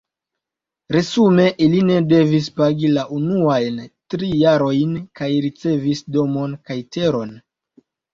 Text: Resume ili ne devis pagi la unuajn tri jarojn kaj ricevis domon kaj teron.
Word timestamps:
Resume 0.93 1.43
ili 1.65 1.81
ne 1.89 1.97
devis 2.13 2.47
pagi 2.61 2.89
la 2.93 3.03
unuajn 3.17 3.77
tri 4.13 4.31
jarojn 4.45 4.95
kaj 5.21 5.29
ricevis 5.47 6.03
domon 6.17 6.57
kaj 6.71 6.79
teron. 6.97 7.37